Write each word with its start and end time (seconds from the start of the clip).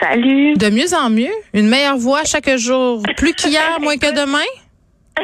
Salut. 0.00 0.54
De 0.54 0.68
mieux 0.70 0.92
en 0.94 1.10
mieux. 1.10 1.32
Une 1.54 1.68
meilleure 1.68 1.96
voix 1.96 2.24
chaque 2.24 2.50
jour. 2.56 3.02
Plus 3.16 3.34
qu'hier, 3.34 3.78
moins 3.80 3.96
que 3.96 4.10
demain? 4.14 4.38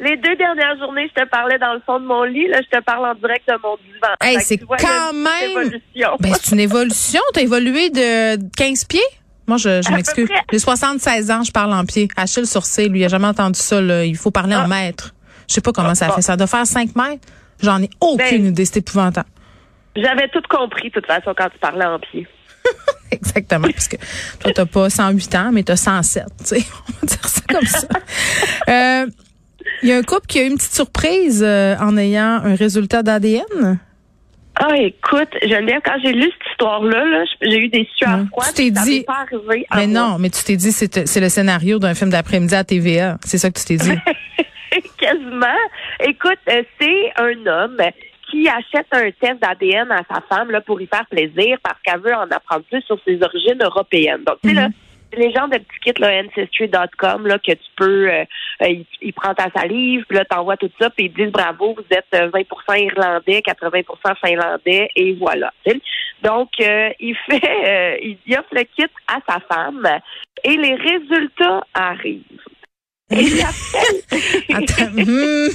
Les 0.00 0.16
deux 0.16 0.36
dernières 0.36 0.76
journées, 0.78 1.10
je 1.14 1.22
te 1.22 1.28
parlais 1.28 1.58
dans 1.58 1.74
le 1.74 1.80
fond 1.84 1.98
de 2.00 2.04
mon 2.04 2.24
lit. 2.24 2.46
Là, 2.48 2.60
je 2.62 2.78
te 2.78 2.82
parle 2.82 3.06
en 3.06 3.14
direct 3.14 3.46
de 3.48 3.54
mon 3.62 3.76
divan. 3.76 4.14
Hey, 4.20 4.38
c'est 4.40 4.58
quand 4.58 5.12
une 5.12 5.22
même- 5.22 5.50
évolution. 5.50 6.16
Ben, 6.20 6.32
c'est 6.40 6.52
une 6.54 6.60
évolution. 6.60 7.20
T'as 7.32 7.42
évolué 7.42 7.90
de 7.90 8.36
15 8.56 8.84
pieds? 8.84 9.00
Moi, 9.46 9.58
je, 9.58 9.92
m'excuse. 9.92 10.28
J'ai 10.50 10.58
76 10.58 11.30
ans, 11.30 11.42
je 11.42 11.52
parle 11.52 11.72
en 11.74 11.84
pieds. 11.84 12.08
Achille 12.16 12.46
Sourcil, 12.46 12.88
lui, 12.88 13.00
il 13.00 13.04
a 13.04 13.08
jamais 13.08 13.26
entendu 13.26 13.58
ça. 13.60 13.80
Là. 13.80 14.04
Il 14.04 14.16
faut 14.16 14.30
parler 14.30 14.54
en 14.56 14.64
Ah. 14.64 14.68
mètres. 14.68 15.14
Je 15.48 15.54
sais 15.54 15.60
pas 15.60 15.72
comment 15.72 15.94
ça 15.94 16.08
Ah. 16.10 16.14
fait. 16.14 16.22
Ça 16.22 16.36
doit 16.36 16.46
faire 16.46 16.66
5 16.66 16.96
mètres. 16.96 17.26
J'en 17.62 17.82
ai 17.82 17.90
aucune 18.00 18.16
Ben- 18.42 18.46
idée. 18.46 18.64
C'est 18.64 18.78
épouvantable. 18.78 19.28
J'avais 19.96 20.28
tout 20.28 20.42
compris, 20.48 20.88
de 20.88 20.94
toute 20.94 21.06
façon, 21.06 21.34
quand 21.36 21.48
tu 21.50 21.58
parlais 21.58 21.84
en 21.84 21.98
pied. 21.98 22.26
Exactement, 23.10 23.68
parce 23.68 23.88
que 23.88 23.96
toi, 24.40 24.52
t'as 24.54 24.66
pas 24.66 24.90
108 24.90 25.34
ans, 25.36 25.50
mais 25.52 25.62
t'as 25.62 25.76
107. 25.76 26.24
tu 26.38 26.44
sais. 26.44 26.56
On 26.88 26.92
va 27.00 27.06
dire 27.06 27.28
ça 27.28 27.40
comme 27.48 27.66
ça. 27.66 27.88
Euh, 28.68 29.06
Il 29.82 29.88
y 29.88 29.92
a 29.92 29.96
un 29.96 30.02
couple 30.02 30.26
qui 30.26 30.38
a 30.38 30.42
eu 30.44 30.46
une 30.48 30.56
petite 30.56 30.74
surprise 30.74 31.42
euh, 31.46 31.76
en 31.80 31.96
ayant 31.96 32.40
un 32.44 32.54
résultat 32.54 33.02
d'ADN. 33.02 33.78
Ah, 34.56 34.76
écoute, 34.76 35.30
Geneviève, 35.42 35.80
quand 35.84 35.96
j'ai 36.02 36.12
lu 36.12 36.22
cette 36.30 36.50
histoire-là, 36.52 37.04
là, 37.04 37.24
j'ai 37.42 37.58
eu 37.58 37.68
des 37.68 37.88
sueurs 37.96 38.20
froides. 38.30 38.48
Tu 38.48 38.54
t'es 38.54 38.70
dit- 38.70 39.02
pas 39.02 39.24
arrivé 39.28 39.66
à 39.70 39.78
Mais 39.78 39.86
moi. 39.88 40.00
non, 40.10 40.18
mais 40.18 40.30
tu 40.30 40.44
t'es 40.44 40.56
dit 40.56 40.70
c'est 40.70 41.06
c'est 41.08 41.20
le 41.20 41.28
scénario 41.28 41.78
d'un 41.80 41.94
film 41.94 42.10
d'après-midi 42.10 42.54
à 42.54 42.62
TVA. 42.62 43.18
C'est 43.24 43.38
ça 43.38 43.50
que 43.50 43.58
tu 43.58 43.64
t'es 43.64 43.76
dit. 43.76 43.90
Quasiment. 44.98 45.46
Écoute, 46.00 46.38
euh, 46.48 46.62
c'est 46.80 47.12
un 47.16 47.46
homme 47.46 47.78
qui 48.34 48.48
achète 48.48 48.86
un 48.90 49.10
test 49.12 49.40
d'ADN 49.40 49.90
à 49.92 50.02
sa 50.12 50.20
femme 50.28 50.50
là, 50.50 50.60
pour 50.60 50.80
y 50.80 50.86
faire 50.86 51.06
plaisir 51.06 51.56
parce 51.62 51.80
qu'elle 51.82 52.00
veut 52.00 52.14
en 52.14 52.28
apprendre 52.30 52.64
plus 52.70 52.82
sur 52.82 52.98
ses 53.06 53.22
origines 53.22 53.62
européennes. 53.62 54.24
Donc, 54.26 54.38
tu 54.42 54.48
sais, 54.48 54.54
là, 54.56 54.68
c'est 55.12 55.20
les 55.20 55.32
gens 55.32 55.46
de 55.46 55.58
petits 55.58 55.78
kits, 55.84 56.00
là, 56.00 56.20
ancestry.com, 56.24 57.26
là, 57.28 57.38
que 57.38 57.52
tu 57.52 57.58
peux, 57.76 58.08
euh, 58.10 58.24
euh, 58.62 58.68
il, 58.68 58.84
il 59.02 59.12
prend 59.12 59.34
ta 59.34 59.48
salive, 59.56 60.04
puis 60.08 60.18
là, 60.18 60.24
t'envoies 60.24 60.56
tout 60.56 60.70
ça, 60.80 60.90
puis 60.90 61.06
ils 61.06 61.12
disent 61.12 61.30
bravo, 61.30 61.74
vous 61.76 61.96
êtes 61.96 62.06
euh, 62.14 62.28
20% 62.30 62.82
irlandais, 62.82 63.40
80% 63.46 64.16
finlandais, 64.26 64.88
et 64.96 65.12
voilà. 65.14 65.52
Donc, 66.22 66.48
euh, 66.60 66.88
il 66.98 67.14
fait, 67.30 67.40
euh, 67.68 67.96
il 68.02 68.18
il 68.26 68.34
offre 68.36 68.48
le 68.52 68.62
kit 68.62 68.86
à 69.06 69.18
sa 69.28 69.38
femme, 69.48 69.86
et 70.42 70.56
les 70.56 70.74
résultats 70.74 71.62
arrivent. 71.72 72.22
Et 73.10 73.28
l'appel- 73.30 74.02
Attends. 74.54 74.90
Hmm. 74.96 75.48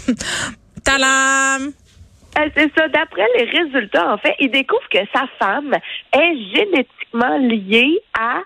Euh, 2.37 2.49
C'est 2.55 2.71
ça. 2.77 2.87
D'après 2.87 3.25
les 3.37 3.45
résultats, 3.45 4.13
en 4.13 4.17
fait, 4.17 4.35
il 4.39 4.51
découvre 4.51 4.87
que 4.91 4.99
sa 5.13 5.25
femme 5.39 5.73
est 6.13 6.35
génétiquement 6.55 7.37
liée 7.37 7.99
à 8.17 8.41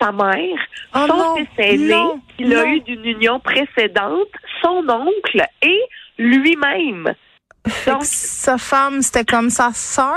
sa 0.00 0.10
mère, 0.10 0.58
Oh 0.94 1.04
son 1.06 1.16
non, 1.16 1.36
fils 1.36 1.48
aîné, 1.58 1.94
qu'il 2.36 2.52
a 2.56 2.66
eu 2.66 2.80
d'une 2.80 3.04
union 3.04 3.38
précédente, 3.38 4.28
son 4.60 4.84
oncle 4.88 5.42
et 5.62 5.80
lui-même. 6.18 7.14
Donc, 7.86 8.02
Sa 8.04 8.58
femme, 8.58 9.00
c'était 9.02 9.24
comme 9.24 9.48
sa 9.50 9.70
sœur? 9.72 10.16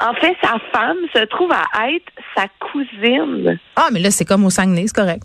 en 0.00 0.14
fait, 0.14 0.34
sa 0.40 0.56
femme 0.72 0.96
se 1.12 1.24
trouve 1.26 1.50
à 1.52 1.90
être 1.90 2.10
sa 2.36 2.46
cousine. 2.70 3.58
Ah, 3.76 3.88
mais 3.92 3.98
là, 4.00 4.10
c'est 4.12 4.24
comme 4.24 4.44
au 4.46 4.50
Saguenay, 4.50 4.86
c'est 4.86 4.94
correct. 4.94 5.24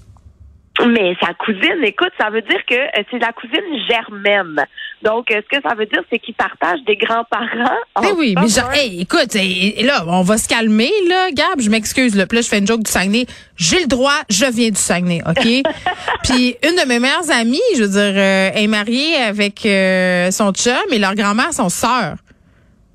Mais 0.82 1.16
sa 1.22 1.34
cousine, 1.36 1.84
écoute, 1.84 2.12
ça 2.20 2.32
veut 2.32 2.42
dire 2.42 2.60
que 2.68 2.74
euh, 2.74 3.04
c'est 3.12 3.20
la 3.20 3.32
cousine 3.32 3.88
germaine. 3.88 4.66
Donc, 5.04 5.30
euh, 5.30 5.42
ce 5.44 5.58
que 5.58 5.62
ça 5.62 5.76
veut 5.76 5.86
dire, 5.86 6.02
c'est 6.12 6.18
qu'ils 6.18 6.34
partagent 6.34 6.84
des 6.88 6.96
grands-parents. 6.96 7.78
Eh 8.02 8.08
en 8.08 8.16
oui, 8.16 8.34
mais 8.40 8.48
genre, 8.48 8.72
hey, 8.74 9.02
écoute, 9.02 9.36
hey, 9.36 9.84
là, 9.84 10.04
on 10.08 10.24
va 10.24 10.38
se 10.38 10.48
calmer, 10.48 10.92
là, 11.08 11.30
Gab, 11.32 11.60
je 11.60 11.70
m'excuse, 11.70 12.16
là. 12.16 12.26
Puis 12.26 12.38
là, 12.38 12.42
je 12.42 12.48
fais 12.48 12.58
une 12.58 12.66
joke 12.66 12.84
du 12.84 12.92
Saguenay. 12.92 13.28
J'ai 13.56 13.82
le 13.82 13.88
droit, 13.88 14.18
je 14.30 14.46
viens 14.46 14.70
du 14.70 14.80
Saguenay, 14.80 15.22
OK? 15.28 15.44
Puis 16.24 16.56
une 16.64 16.76
de 16.76 16.88
mes 16.88 17.00
meilleures 17.00 17.32
amies, 17.32 17.60
je 17.78 17.84
veux 17.84 17.90
dire, 17.90 18.14
euh, 18.16 18.50
est 18.54 18.68
mariée 18.68 19.16
avec 19.18 19.66
euh, 19.66 20.32
son 20.32 20.54
chum 20.54 20.74
et 20.92 20.98
leur 20.98 21.14
grand-mère, 21.14 21.54
son 21.54 21.70
sœur. 21.70 22.16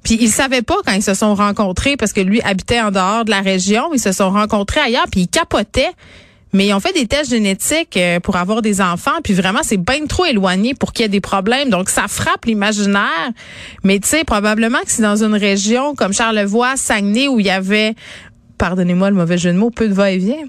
Puis 0.02 0.16
ils 0.20 0.30
savaient 0.30 0.62
pas 0.62 0.76
quand 0.86 0.92
ils 0.92 1.02
se 1.02 1.14
sont 1.14 1.34
rencontrés 1.34 1.96
parce 1.96 2.12
que 2.12 2.20
lui 2.20 2.40
habitait 2.42 2.80
en 2.80 2.90
dehors 2.90 3.24
de 3.24 3.30
la 3.30 3.40
région. 3.40 3.90
Ils 3.92 4.00
se 4.00 4.12
sont 4.12 4.30
rencontrés 4.30 4.80
ailleurs 4.80 5.06
puis 5.10 5.22
ils 5.22 5.28
capotaient. 5.28 5.92
Mais 6.52 6.66
ils 6.66 6.74
ont 6.74 6.80
fait 6.80 6.92
des 6.92 7.06
tests 7.06 7.30
génétiques 7.30 7.96
euh, 7.96 8.20
pour 8.20 8.36
avoir 8.36 8.62
des 8.62 8.80
enfants, 8.80 9.20
puis 9.22 9.34
vraiment, 9.34 9.60
c'est 9.62 9.76
bien 9.76 10.06
trop 10.06 10.24
éloigné 10.24 10.74
pour 10.74 10.92
qu'il 10.92 11.04
y 11.04 11.06
ait 11.06 11.10
des 11.10 11.20
problèmes. 11.20 11.68
Donc, 11.68 11.88
ça 11.88 12.08
frappe 12.08 12.46
l'imaginaire. 12.46 13.30
Mais 13.84 13.98
tu 13.98 14.08
sais, 14.08 14.24
probablement 14.24 14.78
que 14.80 14.90
c'est 14.90 15.02
dans 15.02 15.22
une 15.22 15.34
région 15.34 15.94
comme 15.94 16.12
Charlevoix, 16.12 16.76
Saguenay, 16.76 17.28
où 17.28 17.40
il 17.40 17.46
y 17.46 17.50
avait, 17.50 17.94
pardonnez-moi 18.58 19.10
le 19.10 19.16
mauvais 19.16 19.38
jeu 19.38 19.52
de 19.52 19.58
mots, 19.58 19.70
peu 19.70 19.88
de 19.88 19.94
va-et-vient. 19.94 20.44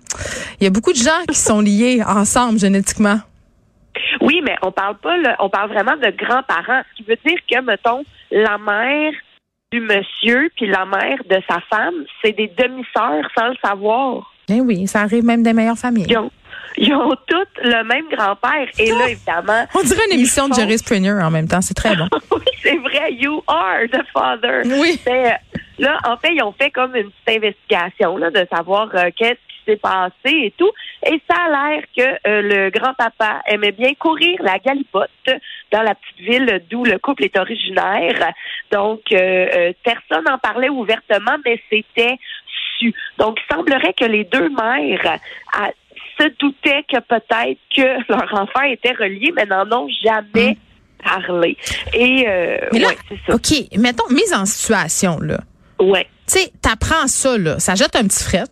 Il 0.59 0.63
y 0.63 0.67
a 0.67 0.69
beaucoup 0.69 0.93
de 0.93 0.97
gens 0.97 1.25
qui 1.27 1.37
sont 1.37 1.61
liés 1.61 2.01
ensemble 2.05 2.59
génétiquement. 2.59 3.19
Oui, 4.21 4.41
mais 4.43 4.55
on 4.61 4.71
parle 4.71 4.97
pas, 4.97 5.17
là, 5.17 5.35
on 5.39 5.49
parle 5.49 5.69
vraiment 5.69 5.95
de 5.95 6.11
grands-parents. 6.17 6.81
Ce 6.91 6.97
qui 6.97 7.09
veut 7.09 7.17
dire 7.25 7.37
que, 7.49 7.61
mettons, 7.61 8.03
la 8.31 8.57
mère 8.57 9.11
du 9.71 9.81
monsieur 9.81 10.49
puis 10.55 10.67
la 10.67 10.85
mère 10.85 11.19
de 11.29 11.37
sa 11.47 11.59
femme, 11.69 11.93
c'est 12.21 12.33
des 12.33 12.51
demi-sœurs 12.57 13.29
sans 13.37 13.49
le 13.49 13.55
savoir. 13.63 14.28
Eh 14.49 14.61
oui, 14.61 14.87
ça 14.87 15.01
arrive 15.01 15.23
même 15.23 15.43
des 15.43 15.53
meilleures 15.53 15.77
familles. 15.77 16.07
Ils 16.09 16.17
ont, 16.17 16.31
ils 16.77 16.93
ont 16.93 17.15
toutes 17.27 17.63
le 17.63 17.83
même 17.83 18.05
grand-père. 18.09 18.67
Et 18.77 18.91
là, 18.91 19.09
évidemment. 19.09 19.65
On 19.75 19.81
dirait 19.81 20.05
une 20.07 20.17
émission 20.17 20.47
de 20.47 20.53
Jerry 20.53 20.77
Springer 20.77 21.21
en 21.21 21.31
même 21.31 21.47
temps. 21.47 21.61
C'est 21.61 21.73
très 21.73 21.95
bon. 21.95 22.07
oui, 22.31 22.41
c'est 22.61 22.77
vrai. 22.77 23.13
You 23.13 23.43
are 23.47 23.87
the 23.91 24.03
father. 24.13 24.63
Oui. 24.65 24.99
Mais, 25.05 25.33
euh, 25.33 25.59
là, 25.79 25.99
en 26.05 26.17
fait, 26.17 26.33
ils 26.33 26.43
ont 26.43 26.53
fait 26.53 26.71
comme 26.71 26.95
une 26.95 27.09
petite 27.09 27.37
investigation 27.37 28.17
là, 28.17 28.31
de 28.31 28.45
savoir 28.51 28.89
euh, 28.93 29.09
qu'est-ce 29.15 29.33
qui 29.33 29.71
s'est 29.71 29.77
passé 29.77 30.13
et 30.25 30.53
tout. 30.57 30.71
Et 31.05 31.21
ça 31.29 31.37
a 31.37 31.49
l'air 31.49 31.83
que 31.95 32.27
euh, 32.27 32.41
le 32.41 32.69
grand-papa 32.69 33.41
aimait 33.47 33.71
bien 33.71 33.93
courir 33.95 34.37
la 34.41 34.57
galipote 34.59 35.09
dans 35.71 35.81
la 35.81 35.95
petite 35.95 36.19
ville 36.19 36.63
d'où 36.69 36.83
le 36.83 36.97
couple 36.97 37.25
est 37.25 37.37
originaire. 37.37 38.33
Donc, 38.71 39.01
euh, 39.11 39.73
personne 39.83 40.25
n'en 40.25 40.37
parlait 40.37 40.69
ouvertement, 40.69 41.37
mais 41.45 41.61
c'était 41.69 42.17
Donc, 43.17 43.37
il 43.39 43.55
semblerait 43.55 43.93
que 43.93 44.05
les 44.05 44.23
deux 44.25 44.49
mères 44.49 45.17
à- 45.53 45.71
se 46.19 46.27
doutaient 46.39 46.83
que 46.91 46.99
peut-être 46.99 47.59
que 47.75 48.09
leur 48.11 48.33
enfant 48.33 48.61
était 48.69 48.91
relié, 48.93 49.31
mais 49.35 49.45
n'en 49.45 49.69
ont 49.71 49.87
jamais 50.03 50.57
parlé. 51.03 51.57
Et 51.93 52.25
euh, 52.27 52.57
Mais 52.73 52.79
là, 52.79 52.87
ouais, 52.89 52.97
c'est 53.07 53.19
ça. 53.27 53.35
OK, 53.35 53.77
mettons, 53.79 54.07
mise 54.09 54.33
en 54.33 54.45
situation, 54.45 55.19
là. 55.19 55.39
Ouais. 55.79 56.07
Tu 56.27 56.39
sais, 56.39 56.51
t'apprends 56.61 57.07
ça, 57.07 57.37
là. 57.37 57.57
Ça 57.59 57.75
jette 57.75 57.95
un 57.95 58.03
petit 58.03 58.23
fret. 58.23 58.43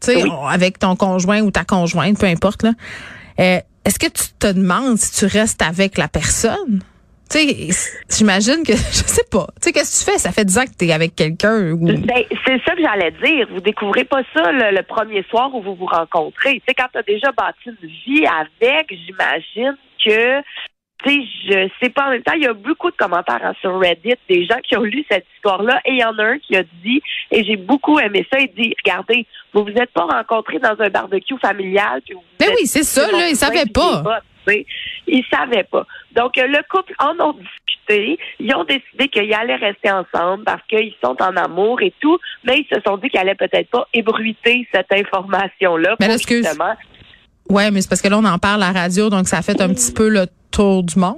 Tu 0.00 0.12
sais, 0.12 0.22
Oui. 0.22 0.30
avec 0.48 0.78
ton 0.78 0.96
conjoint 0.96 1.40
ou 1.40 1.50
ta 1.50 1.64
conjointe, 1.64 2.18
peu 2.18 2.26
importe, 2.26 2.62
là. 2.64 2.72
Euh, 3.40 3.60
Est-ce 3.84 3.98
que 3.98 4.06
tu 4.08 4.24
te 4.38 4.48
demandes 4.52 4.98
si 4.98 5.18
tu 5.20 5.26
restes 5.38 5.62
avec 5.62 5.96
la 5.98 6.08
personne? 6.08 6.82
Tu 7.30 7.38
sais, 7.38 7.92
j'imagine 8.10 8.62
que, 8.64 8.72
je 8.76 9.04
sais 9.06 9.26
pas. 9.30 9.46
Tu 9.60 9.68
sais, 9.68 9.72
qu'est-ce 9.72 10.04
que 10.04 10.04
tu 10.04 10.12
fais? 10.12 10.18
Ça 10.18 10.32
fait 10.32 10.44
10 10.44 10.58
ans 10.58 10.64
que 10.64 10.76
t'es 10.76 10.92
avec 10.92 11.14
quelqu'un 11.14 11.72
ou... 11.72 11.84
Ben, 11.84 12.24
c'est 12.46 12.60
ça 12.64 12.74
que 12.74 12.82
j'allais 12.82 13.12
dire. 13.22 13.46
Vous 13.52 13.60
découvrez 13.60 14.04
pas 14.04 14.22
ça 14.34 14.50
le, 14.50 14.74
le 14.74 14.82
premier 14.82 15.22
soir 15.24 15.54
où 15.54 15.62
vous 15.62 15.74
vous 15.74 15.86
rencontrez. 15.86 16.54
Tu 16.54 16.62
sais, 16.68 16.74
quand 16.74 16.88
tu 16.92 16.98
as 16.98 17.02
déjà 17.02 17.32
bâti 17.32 17.58
une 17.66 17.88
vie 17.88 18.26
avec, 18.26 18.90
j'imagine 18.90 19.76
que 20.04 20.42
tu 21.04 21.10
sais, 21.10 21.28
je 21.48 21.68
sais 21.80 21.90
pas 21.90 22.06
en 22.06 22.10
même 22.10 22.22
temps, 22.22 22.32
il 22.34 22.42
y 22.42 22.46
a 22.46 22.52
beaucoup 22.52 22.90
de 22.90 22.96
commentaires 22.96 23.40
hein, 23.42 23.52
sur 23.60 23.78
Reddit, 23.78 24.14
des 24.28 24.44
gens 24.46 24.58
qui 24.68 24.76
ont 24.76 24.82
lu 24.82 25.04
cette 25.08 25.26
histoire-là, 25.36 25.80
et 25.84 25.92
il 25.92 25.98
y 25.98 26.04
en 26.04 26.18
a 26.18 26.24
un 26.24 26.38
qui 26.38 26.56
a 26.56 26.64
dit, 26.84 27.00
et 27.30 27.44
j'ai 27.44 27.56
beaucoup 27.56 28.00
aimé 28.00 28.26
ça, 28.32 28.40
il 28.40 28.48
dit, 28.48 28.74
regardez, 28.84 29.24
vous 29.54 29.62
vous 29.62 29.80
êtes 29.80 29.90
pas 29.92 30.06
rencontrés 30.06 30.58
dans 30.58 30.74
un 30.80 30.88
barbecue 30.88 31.38
familial. 31.40 32.02
Puis 32.04 32.14
vous 32.14 32.22
Ben 32.40 32.48
oui, 32.58 32.66
c'est 32.66 32.82
ça, 32.82 33.10
là, 33.12 33.28
ils 33.28 33.36
savaient 33.36 33.62
puis 33.62 33.72
pas. 33.74 34.02
Sais. 34.48 34.66
Ils 35.06 35.24
savaient 35.30 35.64
pas. 35.64 35.86
Donc, 36.12 36.38
euh, 36.38 36.46
le 36.46 36.62
couple 36.70 36.94
en 36.98 37.18
ont 37.24 37.32
discuté. 37.32 38.18
Ils 38.38 38.54
ont 38.54 38.64
décidé 38.64 39.08
qu'ils 39.08 39.32
allaient 39.32 39.56
rester 39.56 39.90
ensemble 39.90 40.44
parce 40.44 40.62
qu'ils 40.68 40.94
sont 41.02 41.16
en 41.22 41.36
amour 41.36 41.80
et 41.82 41.92
tout, 42.00 42.18
mais 42.44 42.58
ils 42.58 42.66
se 42.74 42.80
sont 42.86 42.96
dit 42.98 43.08
qu'ils 43.08 43.20
allaient 43.20 43.34
peut-être 43.34 43.70
pas 43.70 43.86
ébruiter 43.94 44.66
cette 44.72 44.92
information-là. 44.92 45.96
Mais 46.00 46.12
excuse. 46.12 46.44
justement 46.44 46.74
Ouais, 47.48 47.70
mais 47.70 47.80
c'est 47.80 47.88
parce 47.88 48.02
que 48.02 48.08
là, 48.08 48.18
on 48.18 48.24
en 48.24 48.38
parle 48.38 48.62
à 48.62 48.72
la 48.72 48.80
radio, 48.80 49.08
donc 49.08 49.26
ça 49.26 49.38
a 49.38 49.42
fait 49.42 49.60
un 49.60 49.68
petit 49.68 49.92
peu 49.92 50.08
le 50.08 50.26
tour 50.50 50.82
du 50.82 50.98
monde. 50.98 51.16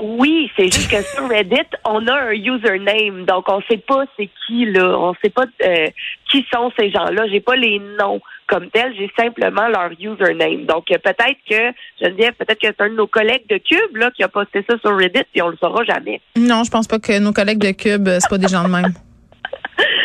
Oui, 0.00 0.50
c'est 0.56 0.64
juste 0.64 0.90
que 0.90 1.02
sur 1.02 1.28
Reddit, 1.28 1.60
on 1.84 2.06
a 2.08 2.14
un 2.14 2.32
username, 2.32 3.24
donc 3.24 3.44
on 3.48 3.60
sait 3.70 3.76
pas 3.76 4.04
c'est 4.16 4.28
qui 4.46 4.64
là, 4.64 4.98
on 4.98 5.14
sait 5.22 5.30
pas 5.30 5.44
euh, 5.64 5.86
qui 6.30 6.44
sont 6.52 6.72
ces 6.76 6.90
gens-là. 6.90 7.28
J'ai 7.28 7.40
pas 7.40 7.54
les 7.54 7.78
noms 7.78 8.20
comme 8.52 8.68
tels, 8.70 8.94
j'ai 8.96 9.10
simplement 9.16 9.66
leur 9.68 9.90
username. 9.98 10.66
Donc 10.66 10.90
euh, 10.90 10.98
peut-être 10.98 11.38
que 11.48 11.72
Geneviève, 12.00 12.34
peut-être 12.34 12.60
que 12.60 12.66
c'est 12.66 12.80
un 12.80 12.90
de 12.90 12.94
nos 12.94 13.06
collègues 13.06 13.48
de 13.48 13.56
Cube 13.56 13.96
là 13.96 14.10
qui 14.10 14.22
a 14.22 14.28
posté 14.28 14.62
ça 14.68 14.76
sur 14.78 14.94
Reddit, 14.94 15.24
puis 15.32 15.40
on 15.40 15.48
le 15.48 15.56
saura 15.56 15.82
jamais. 15.84 16.20
Non, 16.36 16.62
je 16.62 16.70
pense 16.70 16.86
pas 16.86 16.98
que 16.98 17.18
nos 17.18 17.32
collègues 17.32 17.60
de 17.60 17.70
Cube, 17.70 18.08
euh, 18.08 18.18
c'est 18.20 18.28
pas 18.28 18.38
des 18.38 18.48
gens 18.48 18.64
de 18.64 18.68
même. 18.68 18.92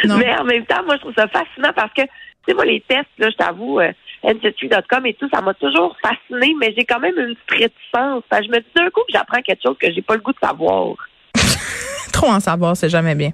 Non. 0.06 0.18
Mais 0.18 0.38
en 0.38 0.44
même 0.44 0.66
temps, 0.66 0.84
moi 0.86 0.96
je 0.96 1.02
trouve 1.02 1.14
ça 1.18 1.28
fascinant 1.28 1.74
parce 1.76 1.92
que 1.94 2.02
tu 2.02 2.10
sais 2.48 2.54
moi 2.54 2.64
les 2.64 2.82
tests 2.88 3.08
là, 3.18 3.30
je 3.30 3.36
t'avoue. 3.36 3.80
Euh, 3.80 3.92
Ancestry.com 4.24 5.06
et 5.06 5.14
tout, 5.14 5.28
ça 5.34 5.42
m'a 5.42 5.54
toujours 5.54 5.96
fasciné, 6.02 6.56
mais 6.60 6.74
j'ai 6.76 6.86
quand 6.86 7.00
même 7.00 7.18
une 7.18 7.36
petite 7.36 7.72
réticence. 7.72 8.24
Je 8.32 8.50
me 8.50 8.60
dis 8.60 8.66
d'un 8.76 8.90
coup 8.90 9.02
que 9.02 9.14
j'apprends 9.14 9.42
quelque 9.42 9.62
chose 9.64 9.76
que 9.80 9.92
j'ai 9.92 10.02
pas 10.02 10.16
le 10.16 10.22
goût 10.22 10.32
de 10.32 10.40
savoir. 10.40 10.96
Trop 12.14 12.28
en 12.28 12.40
savoir, 12.40 12.76
c'est 12.76 12.90
jamais 12.90 13.16
bien. 13.16 13.32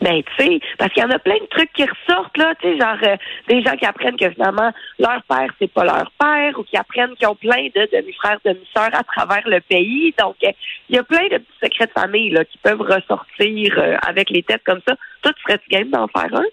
Ben, 0.00 0.22
tu 0.22 0.44
sais, 0.44 0.60
parce 0.78 0.92
qu'il 0.94 1.02
y 1.02 1.06
en 1.06 1.10
a 1.10 1.18
plein 1.18 1.34
de 1.34 1.46
trucs 1.50 1.72
qui 1.74 1.84
ressortent, 1.84 2.36
là, 2.38 2.54
tu 2.60 2.68
sais, 2.68 2.78
genre 2.78 2.96
euh, 3.02 3.16
des 3.48 3.62
gens 3.62 3.76
qui 3.76 3.84
apprennent 3.84 4.16
que 4.16 4.30
finalement, 4.30 4.72
leur 4.98 5.22
père, 5.28 5.52
c'est 5.58 5.70
pas 5.70 5.84
leur 5.84 6.10
père, 6.18 6.58
ou 6.58 6.62
qui 6.62 6.76
apprennent 6.78 7.14
qu'ils 7.16 7.28
ont 7.28 7.34
plein 7.34 7.64
de 7.74 7.88
demi-frères, 7.92 8.38
demi-sœurs 8.44 8.94
à 8.94 9.04
travers 9.04 9.46
le 9.46 9.60
pays. 9.60 10.14
Donc, 10.18 10.36
euh, 10.42 10.52
il 10.88 10.96
y 10.96 10.98
a 10.98 11.02
plein 11.02 11.24
de 11.24 11.36
petits 11.36 11.58
secrets 11.62 11.86
de 11.86 11.92
famille, 11.92 12.30
là, 12.30 12.46
qui 12.46 12.56
peuvent 12.58 12.80
ressortir 12.80 13.78
euh, 13.78 13.96
avec 14.06 14.30
les 14.30 14.42
tests 14.42 14.64
comme 14.64 14.80
ça. 14.88 14.94
Toi, 15.22 15.32
tu 15.34 15.42
serais-tu 15.42 15.68
game 15.68 15.90
d'en 15.90 16.08
faire 16.08 16.34
un? 16.34 16.44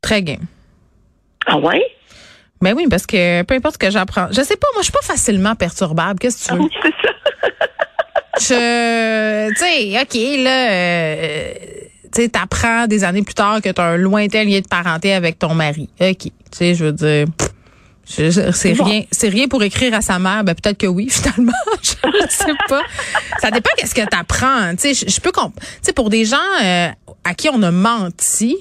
Très 0.00 0.22
game. 0.22 0.46
Ah 1.46 1.58
ouais? 1.58 1.84
Ben 2.60 2.72
oui, 2.74 2.86
parce 2.88 3.06
que 3.06 3.42
peu 3.42 3.54
importe 3.54 3.74
ce 3.74 3.78
que 3.78 3.90
j'apprends. 3.90 4.28
Je 4.30 4.42
sais 4.42 4.56
pas, 4.56 4.68
moi, 4.74 4.82
je 4.82 4.84
suis 4.84 4.92
pas 4.92 5.02
facilement 5.02 5.56
perturbable. 5.56 6.20
Qu'est-ce 6.20 6.48
que 6.48 6.52
tu 6.52 6.56
veux? 6.56 6.62
Oui, 6.62 6.70
c'est 6.82 6.94
ça. 7.02 7.12
Je, 8.38 9.48
tu 9.48 9.56
sais, 9.56 9.98
OK, 9.98 10.14
là, 10.44 11.65
tu 12.16 12.22
sais, 12.22 12.28
t'apprends 12.30 12.86
des 12.86 13.04
années 13.04 13.22
plus 13.22 13.34
tard 13.34 13.60
que 13.62 13.68
t'as 13.68 13.84
un 13.92 13.96
lointain 13.96 14.42
lien 14.44 14.60
de 14.60 14.66
parenté 14.66 15.12
avec 15.12 15.38
ton 15.38 15.54
mari. 15.54 15.88
OK. 16.00 16.16
Tu 16.18 16.30
sais, 16.50 16.74
je 16.74 16.86
veux 16.86 16.92
dire, 16.92 17.26
c'est 18.04 18.74
Bon. 18.74 18.84
rien, 18.84 19.02
c'est 19.10 19.28
rien 19.28 19.48
pour 19.48 19.62
écrire 19.64 19.92
à 19.94 20.00
sa 20.00 20.18
mère. 20.18 20.44
Ben, 20.44 20.54
peut-être 20.54 20.78
que 20.78 20.86
oui, 20.86 21.08
finalement. 21.10 21.52
je 21.82 21.90
sais 22.28 22.52
pas. 22.68 22.82
Ça 23.40 23.50
dépend 23.50 23.70
qu'est-ce 23.76 23.94
que 23.94 24.06
t'apprends. 24.08 24.70
Tu 24.76 24.94
sais, 24.94 25.06
je, 25.06 25.12
je 25.12 25.20
peux 25.20 25.32
comp- 25.32 25.58
tu 25.58 25.66
sais, 25.82 25.92
pour 25.92 26.08
des 26.10 26.24
gens 26.24 26.36
euh, 26.64 26.88
à 27.24 27.34
qui 27.34 27.48
on 27.48 27.60
a 27.62 27.70
menti, 27.72 28.56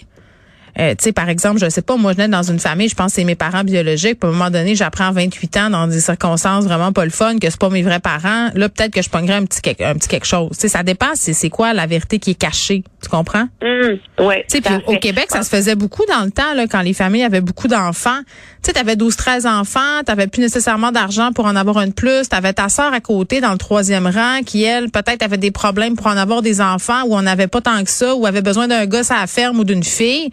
euh, 0.80 0.96
tu 0.98 1.04
sais, 1.06 1.12
par 1.14 1.30
exemple, 1.30 1.60
je 1.60 1.70
sais 1.70 1.84
pas, 1.84 1.96
moi, 1.96 2.14
je 2.14 2.18
nais 2.18 2.28
dans 2.28 2.44
une 2.44 2.60
famille, 2.60 2.90
je 2.90 2.96
pense 2.96 3.12
que 3.12 3.16
c'est 3.18 3.24
mes 3.24 3.36
parents 3.36 3.64
biologiques. 3.64 4.20
Puis 4.20 4.28
à 4.28 4.34
un 4.34 4.36
moment 4.36 4.50
donné, 4.50 4.76
j'apprends 4.76 5.08
à 5.08 5.12
28 5.12 5.58
ans 5.58 5.70
dans 5.70 5.88
des 5.88 6.02
circonstances 6.02 6.66
vraiment 6.66 6.92
pas 6.92 7.06
le 7.06 7.12
fun, 7.12 7.38
que 7.38 7.50
c'est 7.50 7.60
pas 7.60 7.70
mes 7.70 7.84
vrais 7.84 8.00
parents. 8.02 8.50
Là, 8.56 8.68
peut-être 8.68 8.92
que 8.94 9.02
je 9.04 9.10
pognerais 9.10 9.36
un 9.38 9.46
petit, 9.46 9.62
quelque- 9.62 9.84
un 9.84 9.94
petit 9.94 10.08
quelque 10.10 10.26
chose. 10.28 10.50
Tu 10.54 10.62
sais, 10.62 10.68
ça 10.70 10.82
dépend, 10.84 11.12
c'est 11.14 11.50
quoi 11.50 11.72
la 11.74 11.86
vérité 11.86 12.18
qui 12.20 12.32
est 12.32 12.36
cachée. 12.36 12.84
Tu 13.06 13.12
comprends? 13.12 13.48
Hum, 13.62 14.00
ouais. 14.26 14.46
Tu 14.50 14.58
sais, 14.58 14.64
au. 14.88 14.98
Québec, 14.98 15.28
ça 15.30 15.44
se 15.44 15.50
faisait 15.50 15.76
beaucoup 15.76 16.02
dans 16.10 16.26
le 16.26 16.32
temps, 16.32 16.56
là, 16.56 16.66
quand 16.66 16.82
les 16.82 16.94
familles 16.94 17.24
avaient 17.24 17.42
beaucoup 17.42 17.68
d'enfants. 17.68 18.18
Tu 18.64 18.72
sais, 18.72 18.74
t'avais 18.74 18.96
12, 18.96 19.16
13 19.16 19.46
enfants, 19.46 20.02
t'avais 20.04 20.26
plus 20.26 20.42
nécessairement 20.42 20.92
d'argent 20.92 21.32
pour 21.32 21.46
en 21.46 21.56
avoir 21.56 21.82
une 21.82 21.94
plus. 21.94 22.28
T'avais 22.28 22.54
ta 22.54 22.68
sœur 22.68 22.94
à 22.94 23.00
côté 23.02 23.42
dans 23.42 23.52
le 23.52 23.60
troisième 23.60 24.08
rang 24.08 24.40
qui, 24.44 24.64
elle, 24.64 24.90
peut-être 24.90 25.22
avait 25.22 25.38
des 25.38 25.52
problèmes 25.52 25.96
pour 25.96 26.08
en 26.08 26.18
avoir 26.18 26.42
des 26.42 26.62
enfants 26.62 27.04
ou 27.06 27.16
on 27.16 27.22
n'avait 27.22 27.46
pas 27.46 27.62
tant 27.62 27.84
que 27.84 27.92
ça 27.92 28.16
ou 28.16 28.26
avait 28.26 28.42
besoin 28.42 28.68
d'un 28.68 28.88
gosse 28.88 29.12
à 29.12 29.20
la 29.20 29.28
ferme 29.28 29.60
ou 29.60 29.64
d'une 29.64 29.84
fille. 29.84 30.32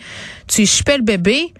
Tu 0.48 0.64
chipais 0.64 0.96
le 0.96 1.02
bébé. 1.02 1.52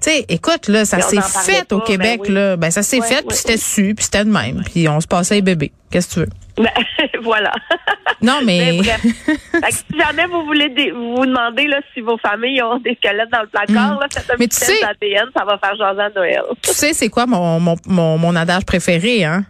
Tu 0.00 0.10
sais, 0.10 0.24
écoute, 0.28 0.68
là, 0.68 0.84
ça 0.84 1.00
s'est 1.00 1.20
fait 1.20 1.72
au 1.72 1.80
Québec, 1.80 2.20
ben 2.22 2.28
oui. 2.28 2.34
là. 2.34 2.56
Ben, 2.56 2.70
ça 2.70 2.84
s'est 2.84 3.00
Ouais, 3.00 3.06
fait, 3.08 3.16
ouais, 3.16 3.22
puis 3.28 3.36
c'était 3.36 3.56
su, 3.56 3.94
puis 3.96 4.04
c'était 4.04 4.24
de 4.24 4.30
même. 4.30 4.62
Puis 4.72 4.88
on 4.88 5.00
se 5.00 5.08
passait 5.08 5.34
les 5.34 5.42
bébés. 5.42 5.72
Qu'est-ce 5.90 6.08
que 6.08 6.14
tu 6.14 6.20
veux? 6.20 6.28
Ben, 6.62 6.70
voilà. 7.22 7.52
Non, 8.22 8.40
mais... 8.44 8.72
Mais 8.72 8.78
bref. 8.78 9.00
Fait 9.00 9.60
que 9.60 9.72
si 9.74 9.98
jamais 9.98 10.26
vous 10.26 10.44
voulez 10.44 10.68
dé- 10.68 10.90
vous 10.90 11.16
vous 11.16 11.24
demandez 11.26 11.66
là, 11.66 11.80
si 11.94 12.00
vos 12.02 12.18
familles 12.18 12.62
ont 12.62 12.78
des 12.78 12.94
squelettes 12.96 13.30
dans 13.32 13.40
le 13.40 13.46
placard, 13.46 13.98
là, 13.98 14.06
faites 14.12 14.28
un. 14.30 14.34
Mais 14.38 14.46
petit 14.46 14.60
tu 14.60 14.66
test 14.66 14.78
sais- 14.78 14.86
d'ADN, 15.00 15.28
ça 15.34 15.44
va 15.46 15.56
faire 15.58 15.74
jaser 15.76 16.02
à 16.02 16.10
Noël. 16.10 16.42
tu 16.62 16.70
sais, 16.72 16.92
c'est 16.92 17.08
quoi 17.08 17.24
mon, 17.26 17.58
mon, 17.60 17.76
mon, 17.86 18.18
mon 18.18 18.36
adage 18.36 18.66
préféré, 18.66 19.24
hein? 19.24 19.44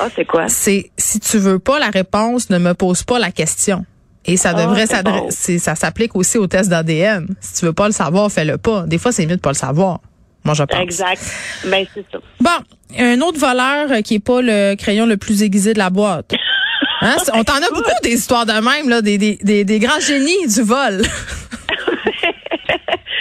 Ah, 0.00 0.08
c'est 0.14 0.24
quoi? 0.24 0.48
c'est 0.48 0.90
si 0.96 1.20
tu 1.20 1.38
veux 1.38 1.58
pas 1.60 1.78
la 1.78 1.90
réponse, 1.90 2.50
ne 2.50 2.58
me 2.58 2.74
pose 2.74 3.04
pas 3.04 3.18
la 3.20 3.30
question. 3.30 3.86
Et 4.24 4.36
ça 4.36 4.52
Ah, 4.56 4.62
devrait 4.62 4.86
c'est 4.86 4.96
s'adresser, 4.96 5.20
bon. 5.20 5.28
c'est- 5.30 5.58
ça 5.58 5.76
s'applique 5.76 6.16
aussi 6.16 6.38
au 6.38 6.48
test 6.48 6.68
d'ADN. 6.70 7.28
Si 7.40 7.60
tu 7.60 7.66
veux 7.66 7.72
pas 7.72 7.86
le 7.86 7.92
savoir, 7.92 8.30
fais-le 8.32 8.58
pas. 8.58 8.82
Des 8.82 8.98
fois, 8.98 9.12
c'est 9.12 9.26
mieux 9.26 9.36
de 9.36 9.40
pas 9.40 9.50
le 9.50 9.54
savoir. 9.54 10.00
Moi, 10.44 10.54
je 10.54 10.64
pense. 10.64 10.80
Exact. 10.80 11.22
Ben, 11.66 11.86
c'est 11.94 12.04
ça. 12.10 12.18
Bon, 12.40 12.50
un 12.98 13.20
autre 13.20 13.38
voleur 13.38 13.92
euh, 13.92 14.00
qui 14.02 14.16
est 14.16 14.24
pas 14.24 14.40
le 14.42 14.74
crayon 14.76 15.06
le 15.06 15.16
plus 15.16 15.42
aiguisé 15.42 15.72
de 15.72 15.78
la 15.78 15.90
boîte. 15.90 16.32
Hein? 17.00 17.16
On 17.34 17.44
t'en 17.44 17.56
a 17.56 17.68
beaucoup 17.72 17.90
des 18.02 18.14
histoires 18.14 18.46
de 18.46 18.52
même, 18.52 18.88
là, 18.88 19.02
des, 19.02 19.18
des, 19.18 19.38
des, 19.42 19.64
des 19.64 19.78
grands 19.78 20.00
génies 20.00 20.46
du 20.46 20.62
vol. 20.62 21.02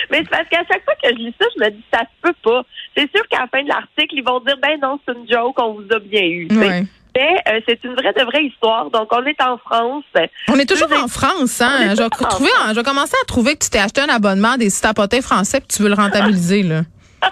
Mais 0.10 0.20
c'est 0.20 0.30
parce 0.30 0.48
qu'à 0.50 0.64
chaque 0.72 0.84
fois 0.86 0.94
que 1.04 1.10
je 1.10 1.16
lis 1.16 1.34
ça, 1.40 1.48
je 1.56 1.64
me 1.64 1.70
dis, 1.70 1.84
ça 1.94 2.00
se 2.00 2.06
peut 2.22 2.36
pas. 2.44 2.62
C'est 2.96 3.10
sûr 3.14 3.28
qu'à 3.30 3.42
la 3.42 3.48
fin 3.48 3.62
de 3.62 3.68
l'article, 3.68 4.14
ils 4.14 4.24
vont 4.24 4.40
dire, 4.40 4.56
ben 4.62 4.80
non, 4.82 5.00
c'est 5.06 5.14
une 5.14 5.30
joke, 5.30 5.60
on 5.60 5.74
vous 5.74 5.86
a 5.92 6.00
bien 6.00 6.24
eu. 6.24 6.48
Ouais. 6.52 6.84
Mais 7.16 7.36
euh, 7.50 7.60
c'est 7.68 7.84
une 7.84 7.96
vraie 7.96 8.14
de 8.14 8.24
vraie 8.24 8.46
histoire. 8.46 8.90
Donc, 8.92 9.08
on 9.12 9.26
est 9.26 9.42
en 9.42 9.58
France. 9.58 10.04
On 10.48 10.56
est 10.60 10.70
toujours 10.70 10.92
en 10.94 11.08
France, 11.08 11.62
hein? 11.62 11.96
Je 11.96 12.04
vais, 12.04 12.10
toujours 12.10 12.28
en 12.28 12.30
trouver, 12.30 12.52
je 12.70 12.76
vais 12.76 12.84
commencer 12.84 13.16
à 13.22 13.26
trouver 13.26 13.56
que 13.56 13.64
tu 13.64 13.72
t'es 13.72 13.80
acheté 13.80 14.02
un 14.02 14.10
abonnement 14.10 14.56
des 14.56 14.70
potins 14.96 15.22
français 15.22 15.62
que 15.62 15.68
tu 15.68 15.82
veux 15.82 15.90
le 15.90 15.96
rentabiliser, 15.96 16.64
là. 16.64 16.82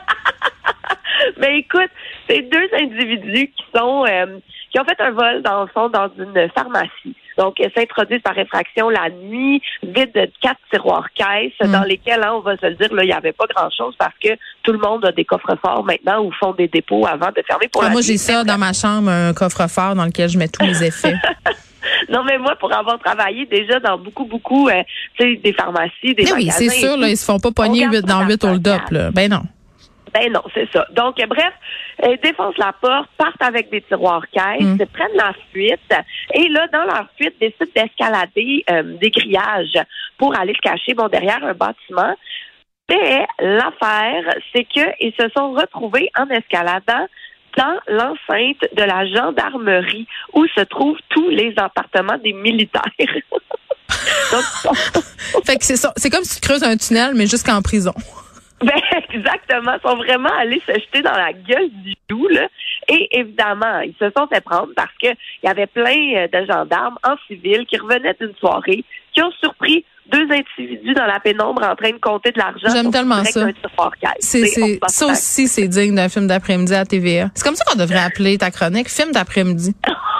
Mais 1.37 1.59
écoute, 1.59 1.91
c'est 2.27 2.41
deux 2.41 2.67
individus 2.73 3.51
qui 3.55 3.63
sont 3.75 4.05
euh, 4.09 4.39
qui 4.71 4.79
ont 4.79 4.83
fait 4.85 4.99
un 5.01 5.11
vol 5.11 5.41
dans 5.41 5.61
le 5.63 5.67
fond 5.67 5.89
dans 5.89 6.09
une 6.17 6.49
pharmacie. 6.53 7.15
Donc, 7.37 7.55
ils 7.59 7.69
s'introduisent 7.75 8.21
par 8.21 8.37
effraction 8.37 8.89
la 8.89 9.09
nuit, 9.09 9.61
vide 9.83 10.11
de 10.13 10.29
quatre 10.41 10.59
tiroirs 10.71 11.07
caisses 11.13 11.51
Mm. 11.61 11.71
dans 11.71 11.83
lesquels, 11.83 12.23
hein, 12.23 12.31
on 12.35 12.39
va 12.39 12.55
se 12.57 12.65
le 12.65 12.75
dire, 12.75 12.93
là, 12.93 13.03
il 13.03 13.07
n'y 13.07 13.13
avait 13.13 13.33
pas 13.33 13.45
grand-chose 13.53 13.93
parce 13.97 14.13
que 14.23 14.29
tout 14.63 14.71
le 14.71 14.79
monde 14.79 15.05
a 15.05 15.11
des 15.11 15.25
coffres 15.25 15.55
forts 15.61 15.83
maintenant 15.83 16.23
ou 16.23 16.31
font 16.31 16.53
des 16.53 16.67
dépôts 16.67 17.05
avant 17.05 17.31
de 17.35 17.41
fermer 17.45 17.67
pour 17.67 17.83
Ah, 17.83 17.87
la 17.87 17.91
moi, 17.91 18.01
j'ai 18.01 18.17
ça 18.17 18.43
dans 18.43 18.57
ma 18.57 18.71
chambre, 18.73 19.09
un 19.09 19.33
coffre-fort 19.33 19.95
dans 19.95 20.05
lequel 20.05 20.29
je 20.29 20.37
mets 20.37 20.47
tous 20.47 20.65
mes 20.65 20.83
effets. 20.83 21.15
Non, 22.09 22.23
mais 22.23 22.39
moi, 22.39 22.55
pour 22.55 22.73
avoir 22.73 22.97
travaillé 22.99 23.45
déjà 23.45 23.79
dans 23.79 23.97
beaucoup, 23.97 24.25
beaucoup, 24.25 24.67
euh, 24.69 24.81
tu 25.19 25.23
sais, 25.23 25.35
des 25.35 25.53
pharmacies, 25.53 26.15
des 26.15 26.23
Mais 26.23 26.33
oui, 26.33 26.49
c'est 26.49 26.69
sûr, 26.69 26.97
là, 26.97 27.09
ils 27.09 27.17
se 27.17 27.23
font 27.25 27.39
pas 27.39 27.51
pogner 27.51 27.87
dans 28.01 28.21
la 28.21 28.25
8 28.27 28.43
hold-up, 28.43 28.81
là. 28.89 29.11
Ben 29.11 29.29
non. 29.29 29.43
Ben 30.15 30.31
non, 30.31 30.43
c'est 30.53 30.71
ça. 30.71 30.87
Donc, 30.91 31.19
euh, 31.19 31.25
bref, 31.27 31.51
euh, 32.03 32.15
défoncent 32.23 32.57
la 32.57 32.71
porte, 32.71 33.09
partent 33.17 33.41
avec 33.41 33.69
des 33.69 33.81
tiroirs 33.81 34.23
caisses, 34.31 34.61
Mm. 34.63 34.85
prennent 34.93 35.17
la 35.17 35.33
fuite, 35.51 35.93
et 36.33 36.47
là, 36.47 36.67
dans 36.71 36.85
leur 36.85 37.07
fuite, 37.17 37.35
décident 37.37 37.65
d'escalader 37.75 38.63
euh, 38.69 38.83
des 38.97 39.11
grillages 39.11 39.77
pour 40.17 40.33
aller 40.39 40.53
se 40.53 40.61
cacher 40.61 40.93
bon, 40.93 41.09
derrière 41.09 41.43
un 41.43 41.53
bâtiment. 41.53 42.15
Mais 42.89 43.27
l'affaire, 43.39 44.35
c'est 44.53 44.63
qu'ils 44.63 45.13
se 45.19 45.27
sont 45.35 45.51
retrouvés 45.51 46.09
en 46.17 46.29
escaladant 46.29 47.07
dans 47.57 47.77
l'enceinte 47.87 48.61
de 48.73 48.83
la 48.83 49.05
gendarmerie 49.07 50.07
où 50.33 50.45
se 50.47 50.61
trouvent 50.61 50.99
tous 51.09 51.29
les 51.29 51.53
appartements 51.57 52.17
des 52.23 52.33
militaires. 52.33 52.83
Donc, 54.31 54.43
Fait 55.45 55.57
que 55.57 55.65
c'est 55.65 55.75
ça. 55.77 55.91
C'est 55.97 56.09
comme 56.09 56.23
si 56.23 56.39
tu 56.39 56.47
creuses 56.47 56.63
un 56.63 56.77
tunnel, 56.77 57.13
mais 57.15 57.27
jusqu'en 57.27 57.61
prison. 57.61 57.93
Ben, 58.61 58.71
exactement. 59.13 59.73
Ils 59.83 59.89
sont 59.89 59.97
vraiment 59.97 60.29
allés 60.39 60.61
se 60.65 60.73
jeter 60.73 61.01
dans 61.01 61.11
la 61.15 61.33
gueule 61.33 61.69
du 61.83 61.93
loup, 62.09 62.27
là. 62.29 62.47
Et 62.87 63.07
évidemment, 63.19 63.79
ils 63.81 63.95
se 63.99 64.05
sont 64.17 64.27
fait 64.27 64.41
prendre 64.41 64.69
parce 64.75 64.91
que 65.01 65.07
il 65.09 65.45
y 65.45 65.47
avait 65.47 65.67
plein 65.67 66.15
euh, 66.15 66.27
de 66.27 66.45
gendarmes 66.45 66.97
en 67.03 67.15
civil 67.27 67.65
qui 67.67 67.77
revenaient 67.77 68.15
d'une 68.19 68.35
soirée, 68.35 68.83
qui 69.13 69.21
ont 69.23 69.31
surpris 69.41 69.83
deux 70.11 70.27
individus 70.31 70.93
dans 70.93 71.05
la 71.07 71.19
pénombre 71.19 71.63
en 71.63 71.75
train 71.75 71.89
de 71.89 71.97
compter 71.97 72.31
de 72.31 72.37
l'argent. 72.37 72.67
J'aime 72.71 72.91
tellement. 72.91 73.23
C'est, 73.23 74.45
C'est- 74.45 74.79
ça 74.81 74.87
ça. 74.87 75.05
aussi, 75.07 75.47
c'est 75.47 75.67
digne 75.67 75.95
d'un 75.95 76.09
film 76.09 76.27
d'après-midi 76.27 76.75
à 76.75 76.85
TVA. 76.85 77.29
C'est 77.33 77.43
comme 77.43 77.55
ça 77.55 77.63
qu'on 77.65 77.77
devrait 77.77 78.03
appeler 78.03 78.37
ta 78.37 78.51
chronique, 78.51 78.87
film 78.89 79.11
d'après-midi. 79.11 79.73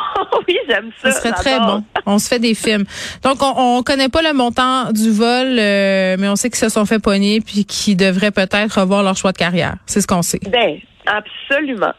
oui, 0.48 0.58
j'aime 0.68 0.92
ça. 1.02 1.12
Ce 1.12 1.20
serait 1.20 1.32
très 1.32 1.60
bon. 1.60 1.84
On 2.06 2.20
se 2.20 2.28
fait 2.28 2.40
des 2.40 2.56
films. 2.56 2.86
Donc, 3.24 3.42
on, 3.42 3.78
on 3.78 3.84
connaît 3.84 4.10
pas 4.10 4.22
le 4.22 4.34
montant 4.34 4.92
du 4.92 5.12
vol, 5.12 5.58
euh, 5.60 6.16
mais 6.20 6.28
on 6.30 6.36
sait 6.36 6.50
qu'ils 6.50 6.60
se 6.60 6.70
sont 6.70 6.86
fait 6.86 7.00
pogner 7.00 7.42
puis 7.42 7.66
qu'ils 7.66 7.98
devraient 7.98 8.32
peut-être 8.32 8.80
revoir 8.80 9.04
leur 9.04 9.16
choix 9.16 9.32
de 9.32 9.38
carrière. 9.38 9.76
C'est 9.86 10.02
ce 10.02 10.08
qu'on 10.08 10.22
sait. 10.22 10.40
Ben, 10.50 10.78
absolument. 11.06 11.94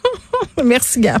Merci, 0.64 1.00
Gab. 1.00 1.20